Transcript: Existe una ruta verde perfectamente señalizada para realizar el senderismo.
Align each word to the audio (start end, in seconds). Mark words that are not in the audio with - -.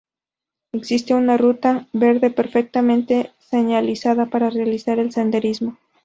Existe 0.73 1.13
una 1.13 1.37
ruta 1.37 1.85
verde 1.93 2.31
perfectamente 2.31 3.33
señalizada 3.37 4.25
para 4.25 4.49
realizar 4.49 4.97
el 4.97 5.11
senderismo. 5.11 5.77